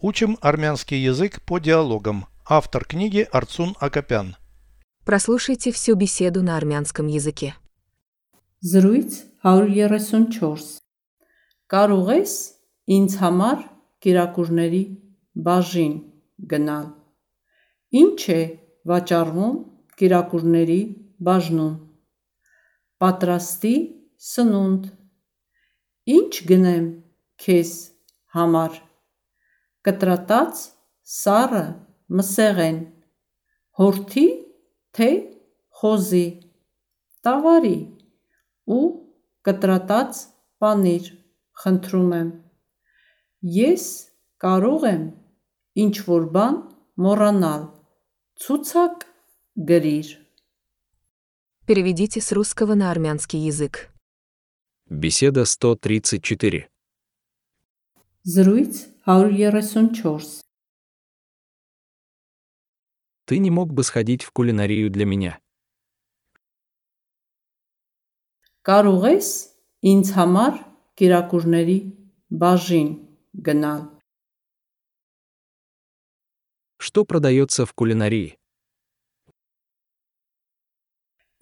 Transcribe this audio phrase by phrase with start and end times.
[0.00, 2.26] Учим армянский язык по диалогам.
[2.46, 4.36] Автор книги Арцун Акопян.
[5.04, 7.56] Прослушайте всю беседу на армянском языке.
[8.62, 9.10] Զրույց
[9.42, 10.80] 134
[11.70, 12.32] Կարող ես
[12.90, 13.58] ինձ համար
[14.02, 14.80] կիրակուրների
[15.46, 15.94] բաժին
[16.50, 16.86] գնալ
[18.02, 18.40] Ինչ է
[18.90, 19.56] վաճառվում
[19.98, 20.80] կիրակուրների
[21.22, 21.76] բաժնում
[23.02, 23.76] Պատրաստի
[24.30, 24.90] սնունդ
[26.18, 26.86] Ինչ գնեմ
[27.46, 27.72] քեզ
[28.34, 28.82] համար
[29.87, 30.63] Կտրատած
[31.13, 31.63] սառը
[32.19, 32.79] մսեղեն
[33.79, 34.25] Հորթի
[34.97, 35.09] թե
[35.81, 36.25] խոզի
[37.25, 37.77] Տավարի
[38.77, 38.81] ու
[39.47, 40.23] կտրատած
[40.63, 41.11] պանիր
[41.63, 42.33] խնդրում եմ
[43.59, 43.85] Ես
[44.43, 45.05] կարող եմ
[45.85, 46.59] ինչ որ բան
[47.05, 47.69] մոռանալ
[48.43, 49.07] Ցուցակ
[49.71, 50.19] գրիր
[51.65, 53.89] Переведите с русского на армянский язык.
[54.89, 56.67] Беседа 134.
[58.27, 60.43] Զրույց 134
[63.25, 65.39] Ты не мог бы сходить в кулинарию для меня?
[68.63, 69.29] Կարող ես
[69.91, 70.53] ինձ համար
[70.95, 71.77] կիրակուրների
[72.31, 72.89] բաժին
[73.43, 73.81] գնալ
[76.79, 78.37] Что продается в кулинарии?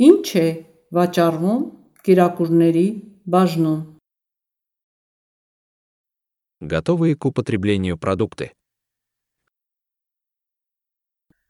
[0.00, 0.48] Ինչ է
[0.96, 1.62] վաճառվում
[2.08, 2.88] կիրակուրների
[3.28, 3.93] բաժնում
[6.65, 8.53] готовые к употреблению продукты.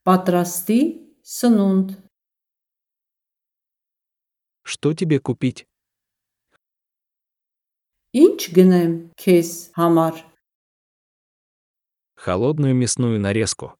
[0.03, 1.97] Потрасти сынунд.
[4.63, 5.67] Что тебе купить?
[8.11, 10.13] Инч генем кейс хамар.
[12.15, 13.77] Холодную мясную нарезку.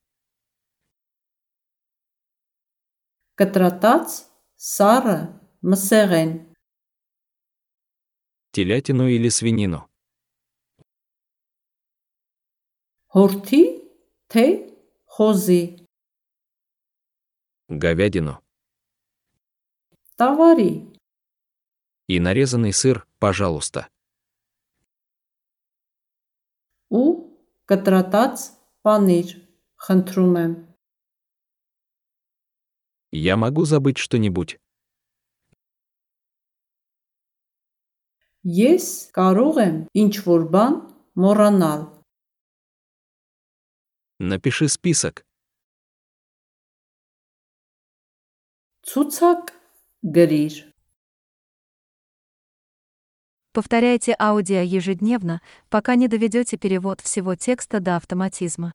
[3.36, 6.56] Катратац сара мсерен.
[8.52, 9.90] Телятину или свинину.
[13.15, 13.63] հորթի
[14.33, 14.47] թե
[15.17, 15.63] խոզի
[17.71, 18.35] Говядину.
[20.19, 20.71] տավարի
[22.09, 23.89] И нарезанный сыр, пожалуйста.
[26.91, 27.07] ու
[27.71, 28.37] կտրատած
[28.83, 29.29] պանիր
[29.87, 30.53] խնդրում եմ
[33.13, 34.59] Я могу забыть что-нибудь.
[38.47, 40.75] Ես կարող եմ ինչ որ բան
[41.23, 41.81] մոռանալ
[44.20, 45.26] Напиши список.
[48.82, 49.52] Цуцак
[50.02, 50.66] горишь.
[53.52, 58.74] Повторяйте аудио ежедневно, пока не доведете перевод всего текста до автоматизма.